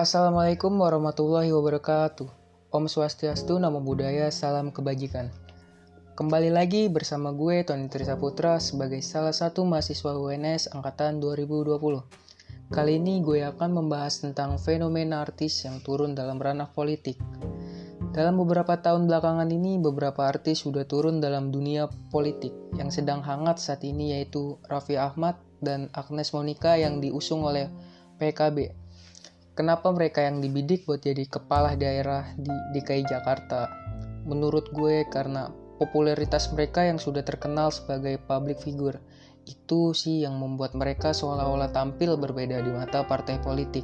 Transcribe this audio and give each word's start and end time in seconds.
Assalamualaikum 0.00 0.80
warahmatullahi 0.80 1.52
wabarakatuh. 1.52 2.24
Om 2.72 2.88
Swastiastu, 2.88 3.60
Namo 3.60 3.84
Buddhaya, 3.84 4.32
Salam 4.32 4.72
Kebajikan. 4.72 5.28
Kembali 6.16 6.48
lagi 6.48 6.88
bersama 6.88 7.36
gue, 7.36 7.60
Tony 7.68 7.84
Trisa 7.92 8.16
Putra, 8.16 8.56
sebagai 8.64 9.04
salah 9.04 9.36
satu 9.36 9.60
mahasiswa 9.68 10.16
UNS 10.16 10.72
Angkatan 10.72 11.20
2020. 11.20 11.76
Kali 12.72 12.96
ini 12.96 13.20
gue 13.20 13.44
akan 13.44 13.76
membahas 13.76 14.24
tentang 14.24 14.56
fenomena 14.56 15.20
artis 15.20 15.68
yang 15.68 15.84
turun 15.84 16.16
dalam 16.16 16.40
ranah 16.40 16.72
politik. 16.72 17.20
Dalam 18.16 18.40
beberapa 18.40 18.80
tahun 18.80 19.04
belakangan 19.04 19.52
ini, 19.52 19.84
beberapa 19.84 20.24
artis 20.24 20.64
sudah 20.64 20.88
turun 20.88 21.20
dalam 21.20 21.52
dunia 21.52 21.92
politik 22.08 22.56
yang 22.72 22.88
sedang 22.88 23.20
hangat 23.20 23.60
saat 23.60 23.84
ini 23.84 24.16
yaitu 24.16 24.56
Raffi 24.64 24.96
Ahmad 24.96 25.36
dan 25.60 25.92
Agnes 25.92 26.32
Monica 26.32 26.80
yang 26.80 27.04
diusung 27.04 27.44
oleh 27.44 27.68
PKB 28.16 28.79
Kenapa 29.58 29.90
mereka 29.90 30.22
yang 30.22 30.38
dibidik 30.38 30.86
buat 30.86 31.02
jadi 31.02 31.26
kepala 31.26 31.74
daerah 31.74 32.30
di 32.38 32.54
DKI 32.74 33.02
Jakarta? 33.02 33.66
Menurut 34.22 34.70
gue 34.70 35.02
karena 35.10 35.50
popularitas 35.82 36.54
mereka 36.54 36.86
yang 36.86 37.02
sudah 37.02 37.26
terkenal 37.26 37.74
sebagai 37.74 38.20
public 38.22 38.62
figure. 38.62 39.02
Itu 39.42 39.90
sih 39.90 40.22
yang 40.22 40.38
membuat 40.38 40.78
mereka 40.78 41.10
seolah-olah 41.10 41.74
tampil 41.74 42.14
berbeda 42.14 42.62
di 42.62 42.70
mata 42.70 43.02
partai 43.02 43.42
politik. 43.42 43.82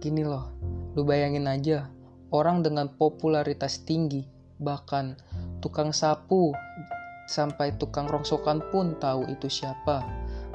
Gini 0.00 0.24
loh, 0.24 0.54
lu 0.96 1.04
bayangin 1.04 1.44
aja, 1.50 1.90
orang 2.32 2.64
dengan 2.64 2.88
popularitas 2.88 3.84
tinggi, 3.84 4.24
bahkan 4.56 5.18
tukang 5.60 5.92
sapu 5.92 6.56
sampai 7.28 7.76
tukang 7.76 8.08
rongsokan 8.08 8.64
pun 8.72 8.96
tahu 8.96 9.28
itu 9.28 9.52
siapa 9.52 10.00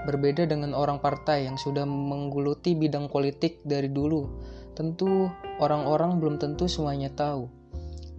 Berbeda 0.03 0.43
dengan 0.43 0.75
orang 0.75 0.99
partai 0.99 1.47
yang 1.47 1.55
sudah 1.55 1.87
menggeluti 1.87 2.75
bidang 2.75 3.07
politik 3.07 3.63
dari 3.63 3.87
dulu, 3.87 4.27
tentu 4.75 5.31
orang-orang 5.63 6.19
belum 6.19 6.35
tentu 6.43 6.67
semuanya 6.67 7.07
tahu. 7.15 7.47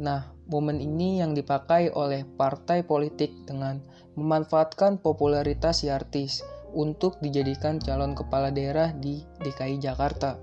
Nah, 0.00 0.32
momen 0.48 0.80
ini 0.80 1.20
yang 1.20 1.36
dipakai 1.36 1.92
oleh 1.92 2.24
partai 2.24 2.82
politik 2.82 3.32
dengan 3.44 3.84
memanfaatkan 4.16 4.98
popularitas 4.98 5.84
si 5.84 5.92
artis 5.92 6.40
untuk 6.74 7.22
dijadikan 7.22 7.78
calon 7.78 8.18
kepala 8.18 8.50
daerah 8.50 8.90
di 8.90 9.22
DKI 9.44 9.78
Jakarta. 9.78 10.40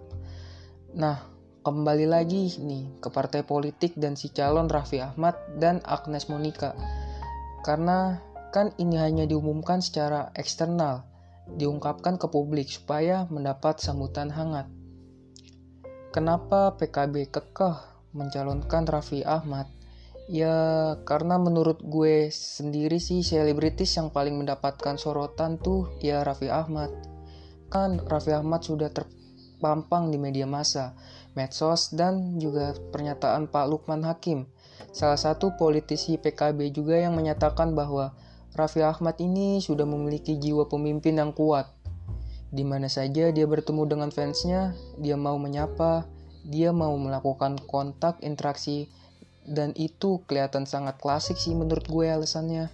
Nah, 0.95 1.19
kembali 1.61 2.07
lagi 2.07 2.53
nih 2.57 3.03
ke 3.03 3.09
partai 3.11 3.43
politik 3.43 3.93
dan 3.99 4.15
si 4.15 4.31
calon 4.31 4.71
Raffi 4.71 5.03
Ahmad 5.03 5.35
dan 5.59 5.83
Agnes 5.83 6.31
Monica. 6.31 6.73
Karena 7.61 8.17
kan 8.51 8.73
ini 8.79 8.97
hanya 8.97 9.27
diumumkan 9.27 9.79
secara 9.83 10.33
eksternal, 10.35 11.10
diungkapkan 11.49 12.21
ke 12.21 12.27
publik 12.29 12.69
supaya 12.69 13.25
mendapat 13.27 13.81
sambutan 13.81 14.29
hangat. 14.29 14.69
Kenapa 16.11 16.75
PKB 16.75 17.31
kekeh 17.31 17.75
mencalonkan 18.11 18.83
Raffi 18.83 19.23
Ahmad? 19.23 19.71
Ya 20.31 20.95
karena 21.07 21.39
menurut 21.39 21.83
gue 21.83 22.31
sendiri 22.31 22.99
sih 22.99 23.23
selebritis 23.23 23.95
yang 23.95 24.11
paling 24.11 24.35
mendapatkan 24.35 24.95
sorotan 24.99 25.59
tuh 25.59 25.87
ya 26.03 26.23
Raffi 26.23 26.51
Ahmad. 26.51 26.91
Kan 27.71 28.03
Raffi 28.03 28.35
Ahmad 28.35 28.63
sudah 28.63 28.91
terpampang 28.91 30.11
di 30.11 30.19
media 30.19 30.43
massa, 30.43 30.95
medsos 31.35 31.95
dan 31.95 32.39
juga 32.39 32.75
pernyataan 32.91 33.47
Pak 33.47 33.65
Lukman 33.71 34.03
Hakim. 34.03 34.51
Salah 34.91 35.19
satu 35.19 35.55
politisi 35.55 36.19
PKB 36.19 36.75
juga 36.75 36.99
yang 36.99 37.15
menyatakan 37.15 37.71
bahwa 37.71 38.11
Raffi 38.51 38.83
Ahmad 38.83 39.15
ini 39.23 39.63
sudah 39.63 39.87
memiliki 39.87 40.35
jiwa 40.35 40.67
pemimpin 40.67 41.15
yang 41.15 41.31
kuat. 41.31 41.71
Di 42.51 42.67
mana 42.67 42.91
saja 42.91 43.31
dia 43.31 43.45
bertemu 43.47 43.87
dengan 43.87 44.09
fansnya, 44.11 44.75
dia 44.99 45.15
mau 45.15 45.39
menyapa, 45.39 46.03
dia 46.43 46.75
mau 46.75 46.91
melakukan 46.99 47.55
kontak 47.63 48.19
interaksi, 48.19 48.91
dan 49.47 49.71
itu 49.79 50.19
kelihatan 50.27 50.67
sangat 50.67 50.99
klasik 50.99 51.39
sih 51.39 51.55
menurut 51.55 51.87
gue 51.87 52.11
alasannya. 52.11 52.67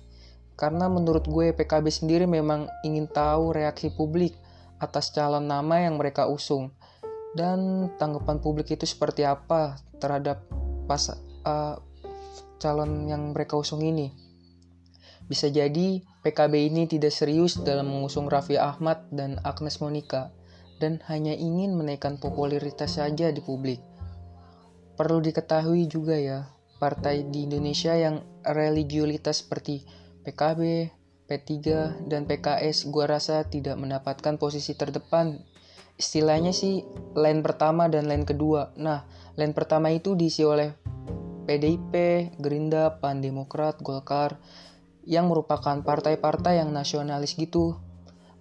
Karena 0.57 0.89
menurut 0.89 1.29
gue 1.29 1.53
PKB 1.53 1.85
sendiri 1.93 2.25
memang 2.25 2.65
ingin 2.81 3.05
tahu 3.05 3.53
reaksi 3.53 3.93
publik 3.93 4.33
atas 4.81 5.13
calon 5.13 5.45
nama 5.45 5.85
yang 5.85 6.01
mereka 6.01 6.25
usung. 6.25 6.73
Dan 7.37 7.93
tanggapan 8.01 8.41
publik 8.41 8.73
itu 8.73 8.89
seperti 8.89 9.21
apa 9.21 9.77
terhadap 10.01 10.41
pas 10.89 11.13
uh, 11.45 11.77
calon 12.57 13.05
yang 13.05 13.37
mereka 13.37 13.53
usung 13.53 13.85
ini. 13.85 14.09
Bisa 15.27 15.51
jadi 15.51 15.99
PKB 16.23 16.71
ini 16.71 16.87
tidak 16.87 17.11
serius 17.11 17.59
dalam 17.59 17.91
mengusung 17.91 18.31
Raffi 18.31 18.55
Ahmad 18.55 19.11
dan 19.11 19.43
Agnes 19.43 19.83
Monica 19.83 20.31
dan 20.79 21.03
hanya 21.11 21.35
ingin 21.35 21.75
menaikkan 21.75 22.15
popularitas 22.15 22.95
saja 22.95 23.27
di 23.29 23.43
publik. 23.43 23.83
Perlu 24.95 25.19
diketahui 25.21 25.85
juga 25.91 26.15
ya, 26.17 26.47
partai 26.79 27.27
di 27.27 27.45
Indonesia 27.45 27.93
yang 27.93 28.23
religiulitas 28.47 29.45
seperti 29.45 29.83
PKB, 30.23 30.89
P3, 31.27 31.53
dan 32.07 32.23
PKS 32.23 32.87
gua 32.87 33.19
rasa 33.19 33.43
tidak 33.45 33.75
mendapatkan 33.77 34.39
posisi 34.39 34.73
terdepan. 34.79 35.43
Istilahnya 35.97 36.53
sih 36.55 36.85
line 37.17 37.41
pertama 37.43 37.91
dan 37.91 38.07
line 38.07 38.23
kedua. 38.23 38.71
Nah, 38.77 39.03
line 39.35 39.53
pertama 39.53 39.91
itu 39.91 40.13
diisi 40.13 40.45
oleh 40.45 40.71
PDIP, 41.49 41.93
Gerindra, 42.37 43.01
Pan 43.01 43.19
Demokrat, 43.19 43.81
Golkar, 43.81 44.37
yang 45.07 45.31
merupakan 45.31 45.79
partai-partai 45.79 46.59
yang 46.59 46.75
nasionalis 46.75 47.39
gitu. 47.39 47.79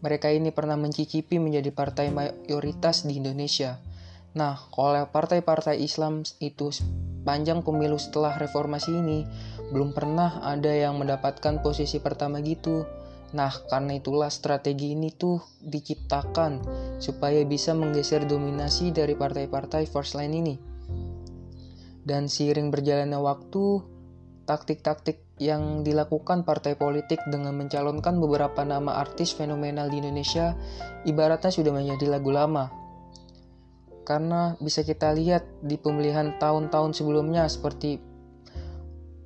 Mereka 0.03 0.35
ini 0.35 0.51
pernah 0.51 0.75
mencicipi 0.75 1.39
menjadi 1.39 1.71
partai 1.71 2.11
mayoritas 2.11 3.07
di 3.07 3.23
Indonesia. 3.23 3.79
Nah, 4.37 4.59
kalau 4.75 5.09
partai-partai 5.09 5.81
Islam 5.81 6.27
itu 6.43 6.69
panjang 7.25 7.65
pemilu 7.65 7.97
setelah 7.97 8.37
reformasi 8.37 8.93
ini, 8.93 9.25
belum 9.73 9.97
pernah 9.97 10.45
ada 10.45 10.69
yang 10.69 11.01
mendapatkan 11.01 11.65
posisi 11.65 12.03
pertama 12.03 12.45
gitu. 12.45 12.85
Nah, 13.33 13.51
karena 13.73 13.97
itulah 13.97 14.29
strategi 14.29 14.93
ini 14.93 15.11
tuh 15.15 15.41
diciptakan 15.65 16.63
supaya 17.01 17.41
bisa 17.49 17.73
menggeser 17.73 18.29
dominasi 18.29 18.93
dari 18.93 19.17
partai-partai 19.17 19.89
first 19.89 20.15
line 20.19 20.35
ini. 20.35 20.55
Dan 22.07 22.31
seiring 22.31 22.71
berjalannya 22.71 23.19
waktu, 23.19 23.83
taktik-taktik 24.47 25.26
yang 25.37 25.85
dilakukan 25.85 26.49
partai 26.49 26.81
politik 26.81 27.21
dengan 27.29 27.53
mencalonkan 27.61 28.17
beberapa 28.17 28.65
nama 28.65 28.97
artis 28.97 29.37
fenomenal 29.37 29.93
di 29.93 30.01
Indonesia 30.01 30.57
ibaratnya 31.05 31.53
sudah 31.53 31.77
menjadi 31.77 32.09
lagu 32.09 32.33
lama. 32.33 32.73
Karena 34.07 34.57
bisa 34.63 34.81
kita 34.87 35.13
lihat 35.13 35.45
di 35.61 35.77
pemilihan 35.77 36.41
tahun-tahun 36.41 36.97
sebelumnya 36.97 37.45
seperti 37.51 38.01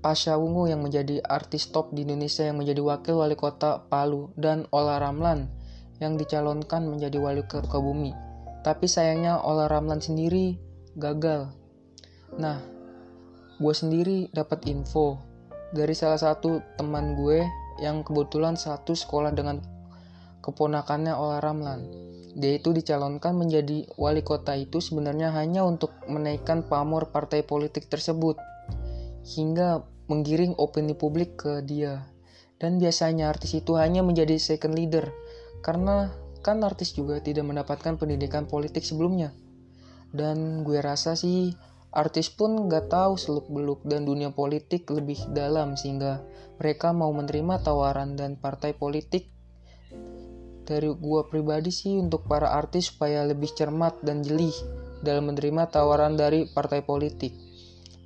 Pasha 0.00 0.40
Ungu 0.40 0.64
yang 0.64 0.80
menjadi 0.80 1.20
artis 1.20 1.68
top 1.68 1.92
di 1.92 2.08
Indonesia 2.08 2.48
yang 2.48 2.56
menjadi 2.56 2.80
wakil 2.80 3.20
wali 3.20 3.36
kota 3.36 3.84
Palu 3.84 4.32
dan 4.32 4.64
Ola 4.72 4.96
Ramlan 4.96 5.52
yang 6.00 6.16
dicalonkan 6.16 6.88
menjadi 6.88 7.20
wali 7.20 7.44
kota 7.44 7.76
bumi. 7.76 8.16
Tapi 8.64 8.88
sayangnya 8.88 9.44
Ola 9.44 9.68
Ramlan 9.68 10.00
sendiri 10.00 10.56
gagal. 10.96 11.52
Nah, 12.40 12.64
gue 13.60 13.74
sendiri 13.76 14.32
dapat 14.32 14.64
info 14.64 15.29
dari 15.70 15.94
salah 15.94 16.18
satu 16.18 16.62
teman 16.74 17.14
gue 17.14 17.46
yang 17.78 18.02
kebetulan 18.02 18.58
satu 18.58 18.92
sekolah 18.92 19.30
dengan 19.30 19.62
keponakannya 20.42 21.14
Ola 21.14 21.38
Ramlan. 21.38 21.86
Dia 22.34 22.58
itu 22.58 22.70
dicalonkan 22.70 23.34
menjadi 23.34 23.90
wali 23.98 24.22
kota 24.22 24.54
itu 24.54 24.78
sebenarnya 24.78 25.34
hanya 25.34 25.66
untuk 25.66 25.90
menaikkan 26.06 26.62
pamor 26.66 27.10
partai 27.10 27.42
politik 27.42 27.90
tersebut 27.90 28.38
hingga 29.26 29.82
menggiring 30.06 30.54
opini 30.58 30.94
publik 30.94 31.38
ke 31.38 31.62
dia. 31.62 32.06
Dan 32.60 32.76
biasanya 32.76 33.32
artis 33.32 33.56
itu 33.56 33.78
hanya 33.80 34.04
menjadi 34.04 34.36
second 34.36 34.76
leader 34.76 35.08
karena 35.64 36.12
kan 36.44 36.60
artis 36.64 36.92
juga 36.92 37.20
tidak 37.20 37.48
mendapatkan 37.48 37.96
pendidikan 37.96 38.44
politik 38.44 38.84
sebelumnya. 38.84 39.32
Dan 40.10 40.66
gue 40.66 40.82
rasa 40.82 41.14
sih 41.14 41.54
Artis 41.90 42.30
pun 42.30 42.70
gak 42.70 42.86
tahu 42.86 43.18
seluk-beluk 43.18 43.82
dan 43.82 44.06
dunia 44.06 44.30
politik 44.30 44.86
lebih 44.94 45.18
dalam 45.34 45.74
sehingga 45.74 46.22
mereka 46.62 46.94
mau 46.94 47.10
menerima 47.10 47.66
tawaran 47.66 48.14
dan 48.14 48.38
partai 48.38 48.78
politik 48.78 49.26
dari 50.70 50.86
gua 50.94 51.26
pribadi 51.26 51.74
sih 51.74 51.98
untuk 51.98 52.30
para 52.30 52.54
artis 52.54 52.94
supaya 52.94 53.26
lebih 53.26 53.50
cermat 53.58 53.98
dan 54.06 54.22
jeli 54.22 54.54
dalam 55.02 55.34
menerima 55.34 55.66
tawaran 55.66 56.14
dari 56.14 56.46
partai 56.46 56.86
politik. 56.86 57.34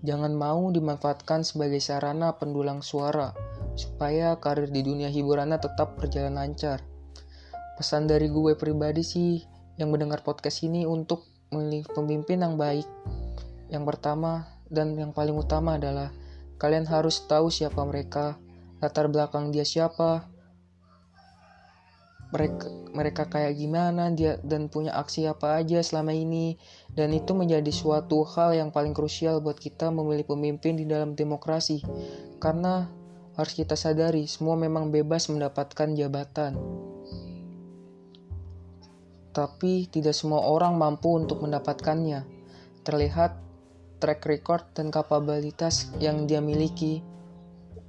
Jangan 0.01 0.33
mau 0.33 0.73
dimanfaatkan 0.73 1.45
sebagai 1.45 1.85
sarana 1.85 2.41
pendulang 2.41 2.81
suara 2.81 3.37
supaya 3.77 4.41
karir 4.41 4.73
di 4.73 4.81
dunia 4.81 5.13
hiburannya 5.13 5.61
tetap 5.61 6.01
berjalan 6.01 6.41
lancar. 6.41 6.81
Pesan 7.77 8.09
dari 8.09 8.33
gue 8.33 8.57
pribadi 8.57 9.05
sih 9.05 9.45
yang 9.77 9.93
mendengar 9.93 10.25
podcast 10.25 10.65
ini 10.65 10.89
untuk 10.89 11.29
memilih 11.53 11.85
pemimpin 11.93 12.41
yang 12.41 12.57
baik 12.57 12.89
yang 13.73 13.85
pertama 13.89 14.49
dan 14.69 14.97
yang 14.97 15.13
paling 15.15 15.37
utama 15.37 15.77
adalah 15.77 16.13
kalian 16.57 16.89
harus 16.89 17.25
tahu 17.29 17.53
siapa 17.53 17.81
mereka, 17.85 18.41
latar 18.81 19.09
belakang 19.09 19.53
dia 19.53 19.65
siapa, 19.65 20.29
mereka 22.35 22.67
mereka 22.91 23.23
kayak 23.31 23.55
gimana 23.55 24.11
dia 24.11 24.43
dan 24.43 24.67
punya 24.67 24.99
aksi 24.99 25.31
apa 25.31 25.63
aja 25.63 25.79
selama 25.87 26.11
ini. 26.11 26.59
Dan 26.91 27.15
itu 27.15 27.31
menjadi 27.31 27.71
suatu 27.71 28.27
hal 28.27 28.59
yang 28.59 28.75
paling 28.75 28.91
krusial 28.91 29.39
buat 29.39 29.55
kita 29.55 29.95
memilih 29.95 30.27
pemimpin 30.27 30.75
di 30.75 30.83
dalam 30.83 31.15
demokrasi. 31.15 31.83
Karena 32.43 32.91
harus 33.39 33.55
kita 33.55 33.79
sadari 33.79 34.27
semua 34.27 34.59
memang 34.59 34.91
bebas 34.91 35.31
mendapatkan 35.31 35.95
jabatan. 35.95 36.59
Tapi 39.35 39.91
tidak 39.91 40.15
semua 40.15 40.47
orang 40.47 40.79
mampu 40.79 41.15
untuk 41.15 41.43
mendapatkannya. 41.43 42.27
Terlihat 42.87 43.44
track 44.05 44.21
record 44.29 44.69
dan 44.77 44.93
kapabilitas 44.93 45.89
yang 45.97 46.29
dia 46.29 46.45
miliki 46.45 47.01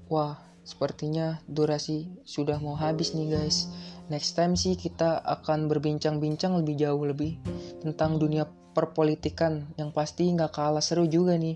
wah 0.07 0.39
sepertinya 0.63 1.43
durasi 1.43 2.07
sudah 2.23 2.55
mau 2.63 2.79
habis 2.79 3.11
nih 3.11 3.35
guys 3.35 3.67
next 4.07 4.39
time 4.39 4.55
sih 4.55 4.79
kita 4.79 5.19
akan 5.19 5.67
berbincang-bincang 5.67 6.55
lebih 6.55 6.79
jauh 6.79 7.03
lebih 7.03 7.35
tentang 7.83 8.15
dunia 8.15 8.47
perpolitikan 8.75 9.71
yang 9.79 9.95
pasti 9.95 10.27
nggak 10.27 10.51
kalah 10.51 10.83
seru 10.83 11.07
juga 11.07 11.39
nih. 11.39 11.55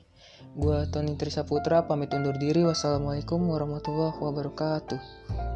Gua 0.55 0.87
Tony 0.87 1.19
Trisaputra 1.19 1.83
pamit 1.83 2.15
undur 2.15 2.39
diri. 2.39 2.63
Wassalamualaikum 2.63 3.43
warahmatullahi 3.43 4.15
wabarakatuh. 4.15 5.48